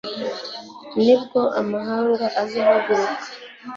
nibwo 0.97 1.39
amahanga 1.61 2.25
azahaguruka 2.41 3.23